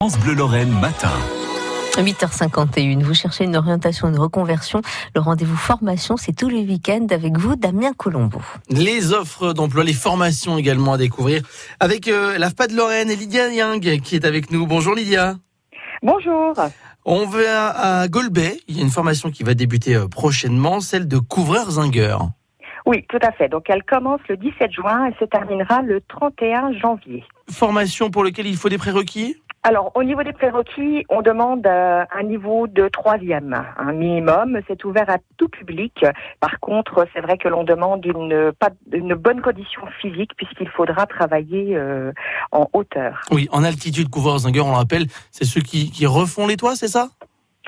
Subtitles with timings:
[0.00, 1.10] France Bleu Lorraine matin.
[1.96, 4.80] 8h51, vous cherchez une orientation, une reconversion.
[5.16, 8.40] Le rendez-vous formation, c'est tous les week-ends avec vous, Damien Colombo.
[8.70, 11.42] Les offres d'emploi, les formations également à découvrir
[11.80, 14.68] avec euh, l'AFPA de Lorraine et Lydia Young qui est avec nous.
[14.68, 15.34] Bonjour Lydia.
[16.04, 16.54] Bonjour.
[17.04, 18.60] On va à Golbet.
[18.68, 22.28] Il y a une formation qui va débuter euh, prochainement, celle de couvreur zingueur.
[22.86, 23.48] Oui, tout à fait.
[23.48, 27.24] Donc elle commence le 17 juin et se terminera le 31 janvier.
[27.50, 29.34] Formation pour laquelle il faut des prérequis?
[29.64, 34.60] Alors, au niveau des prérequis, on demande euh, un niveau de troisième, un minimum.
[34.68, 36.04] C'est ouvert à tout public.
[36.40, 38.52] Par contre, c'est vrai que l'on demande une,
[39.14, 42.12] bonne condition physique puisqu'il faudra travailler euh,
[42.52, 43.20] en hauteur.
[43.30, 46.76] Oui, en altitude, couvreur zingueur, on le rappelle, c'est ceux qui, qui refont les toits,
[46.76, 47.08] c'est ça?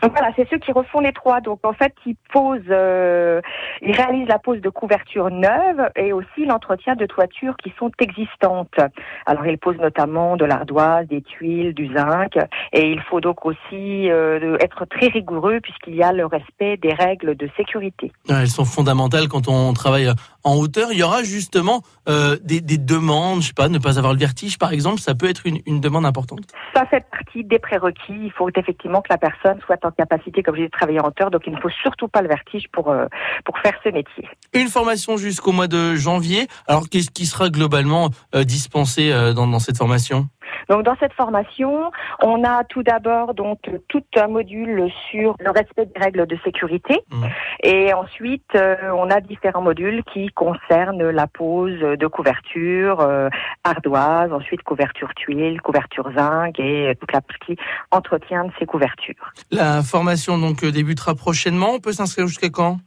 [0.03, 1.41] Voilà, c'est ceux qui refont les toits.
[1.41, 3.41] Donc en fait, ils posent, euh,
[3.83, 8.79] ils réalisent la pose de couverture neuve et aussi l'entretien de toitures qui sont existantes.
[9.27, 12.39] Alors ils posent notamment de l'ardoise, des tuiles, du zinc,
[12.73, 16.95] et il faut donc aussi euh, être très rigoureux puisqu'il y a le respect des
[16.95, 18.13] règles de sécurité.
[18.29, 20.11] Elles sont fondamentales quand on travaille
[20.45, 20.93] en hauteur.
[20.93, 24.19] Il y aura justement euh, des, des, demandes, je sais pas, ne pas avoir le
[24.19, 26.41] vertige par exemple, ça peut être une, une demande importante.
[26.75, 28.19] Ça fait partie des prérequis.
[28.25, 31.09] Il faut effectivement que la personne soit en capacité, comme je dis, de travailler en
[31.09, 31.31] hauteur.
[31.31, 33.07] Donc il ne faut surtout pas le vertige pour, euh,
[33.45, 34.29] pour faire ce métier.
[34.53, 36.47] Une formation jusqu'au mois de janvier.
[36.67, 40.29] Alors qu'est-ce qui sera globalement euh, dispensé dans, dans cette formation?
[40.71, 41.91] Donc dans cette formation,
[42.23, 47.01] on a tout d'abord donc tout un module sur le respect des règles de sécurité
[47.11, 47.25] mmh.
[47.65, 53.29] et ensuite euh, on a différents modules qui concernent la pose de couverture euh,
[53.65, 57.57] ardoise, ensuite couverture tuile, couverture zinc et toute la partie
[57.91, 59.33] entretien de ces couvertures.
[59.51, 62.79] La formation donc débutera prochainement, on peut s'inscrire jusqu'à quand?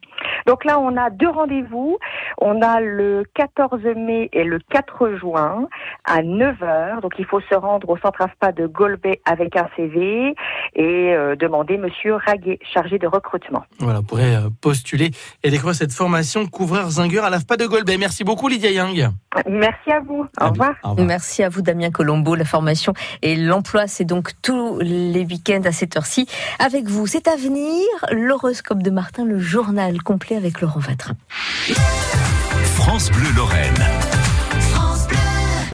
[0.45, 1.97] Donc là, on a deux rendez-vous.
[2.38, 5.67] On a le 14 mai et le 4 juin
[6.05, 7.02] à 9h.
[7.02, 10.36] Donc il faut se rendre au centre AFPA de Golbet avec un CV
[10.75, 13.64] et euh, demander Monsieur Raguet, chargé de recrutement.
[13.80, 15.11] Voilà, vous pourrez euh, postuler
[15.44, 17.98] et découvrir cette formation couvreur zingueur à l'AFPA de Golbet.
[17.98, 19.10] Merci beaucoup Lydia Young.
[19.49, 20.25] Merci à vous.
[20.39, 20.73] Au revoir.
[20.83, 21.08] Au revoir.
[21.08, 22.36] Merci à vous Damien Colombo.
[22.36, 26.27] La formation et l'emploi, c'est donc tous les week-ends à cette heure-ci.
[26.60, 31.16] Avec vous, c'est à venir, l'horoscope de Martin, le journal complet avec Laurent Vatrin.
[32.76, 34.23] France Bleu Lorraine.